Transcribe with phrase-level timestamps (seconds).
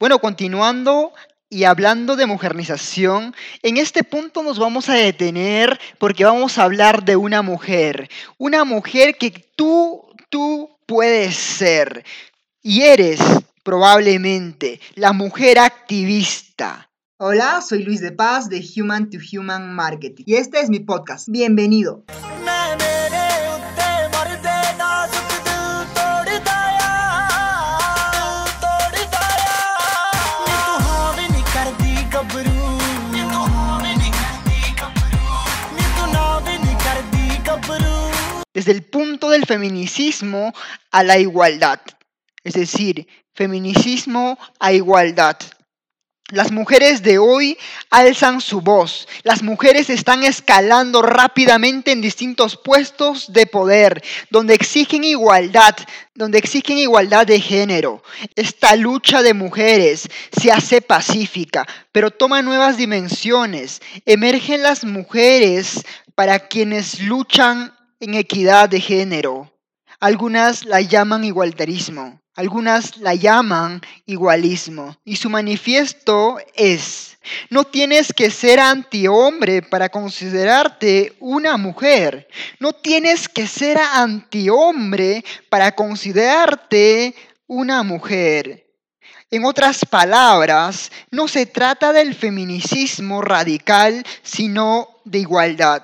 [0.00, 1.12] Bueno, continuando
[1.50, 7.04] y hablando de modernización, en este punto nos vamos a detener porque vamos a hablar
[7.04, 8.08] de una mujer.
[8.38, 12.04] Una mujer que tú, tú puedes ser
[12.62, 13.18] y eres
[13.64, 16.90] probablemente la mujer activista.
[17.16, 21.28] Hola, soy Luis de Paz de Human to Human Marketing y este es mi podcast.
[21.28, 22.04] Bienvenido.
[38.68, 40.52] Desde el punto del feminicismo
[40.90, 41.80] a la igualdad.
[42.44, 45.38] Es decir, feminicismo a igualdad.
[46.30, 47.56] Las mujeres de hoy
[47.88, 49.08] alzan su voz.
[49.22, 55.74] Las mujeres están escalando rápidamente en distintos puestos de poder, donde exigen igualdad,
[56.14, 58.02] donde exigen igualdad de género.
[58.36, 63.80] Esta lucha de mujeres se hace pacífica, pero toma nuevas dimensiones.
[64.04, 69.52] Emergen las mujeres para quienes luchan en equidad de género.
[70.00, 74.96] Algunas la llaman igualitarismo, algunas la llaman igualismo.
[75.04, 77.18] Y su manifiesto es,
[77.50, 82.28] no tienes que ser antihombre para considerarte una mujer.
[82.60, 87.14] No tienes que ser antihombre para considerarte
[87.48, 88.67] una mujer.
[89.30, 95.82] En otras palabras, no se trata del feminicismo radical, sino de igualdad.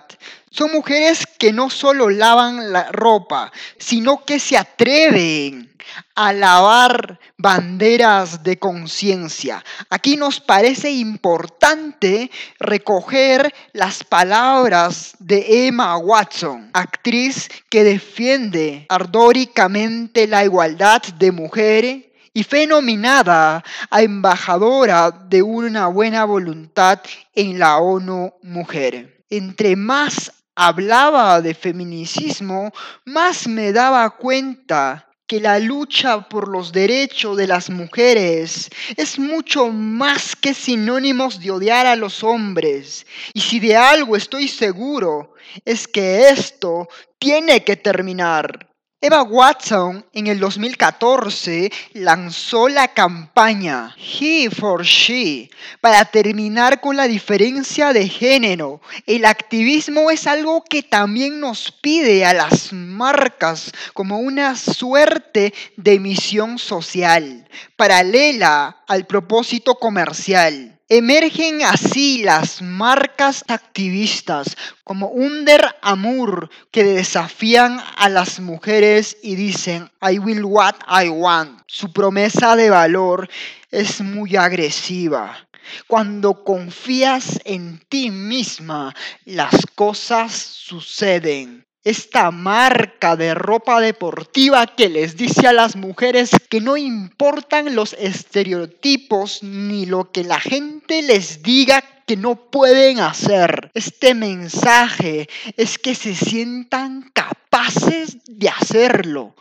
[0.51, 5.75] Son mujeres que no solo lavan la ropa, sino que se atreven
[6.15, 9.65] a lavar banderas de conciencia.
[9.91, 20.45] Aquí nos parece importante recoger las palabras de Emma Watson, actriz que defiende ardóricamente la
[20.45, 22.05] igualdad de mujeres
[22.35, 27.01] y fue nominada a embajadora de una buena voluntad
[27.33, 29.25] en la ONU Mujer.
[29.31, 32.73] Entre más hablaba de feminicismo,
[33.05, 39.69] más me daba cuenta que la lucha por los derechos de las mujeres es mucho
[39.69, 43.07] más que sinónimos de odiar a los hombres.
[43.33, 46.89] Y si de algo estoy seguro, es que esto
[47.19, 48.74] tiene que terminar.
[49.07, 55.51] Eva Watson en el 2014 lanzó la campaña He for She
[55.83, 58.81] para terminar con la diferencia de género.
[59.05, 66.01] El activismo es algo que también nos pide a las marcas como una suerte de
[66.01, 70.74] misión social, paralela al propósito comercial.
[70.91, 79.91] Emergen así las marcas activistas como Under Amour que desafían a las mujeres y dicen
[80.03, 81.63] I will what I want.
[81.67, 83.31] Su promesa de valor
[83.71, 85.49] es muy agresiva.
[85.87, 95.17] Cuando confías en ti misma, las cosas suceden esta marca de ropa deportiva que les
[95.17, 101.43] dice a las mujeres que no importan los estereotipos ni lo que la gente les
[101.43, 103.71] diga que no pueden hacer.
[103.75, 109.35] Este mensaje es que se sientan capaces de hacerlo.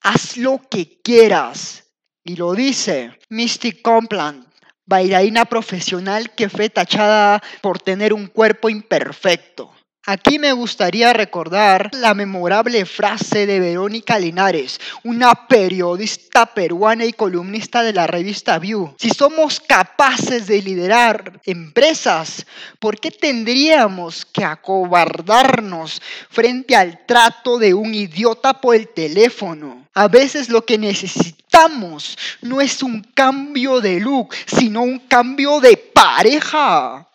[0.00, 1.84] Haz lo que quieras.
[2.24, 4.46] Y lo dice Misty Complant,
[4.86, 9.74] bailarina profesional que fue tachada por tener un cuerpo imperfecto.
[10.06, 17.82] Aquí me gustaría recordar la memorable frase de Verónica Linares, una periodista peruana y columnista
[17.82, 18.94] de la revista View.
[18.98, 22.46] Si somos capaces de liderar empresas,
[22.78, 26.00] ¿por qué tendríamos que acobardarnos
[26.30, 29.86] frente al trato de un idiota por el teléfono?
[29.92, 35.76] A veces lo que necesitamos no es un cambio de look, sino un cambio de
[35.76, 37.06] pareja.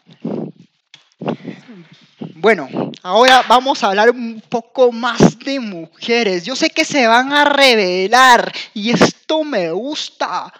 [2.46, 2.70] Bueno,
[3.02, 6.46] ahora vamos a hablar un poco más de mujeres.
[6.46, 10.54] Yo sé que se van a revelar y esto me gusta.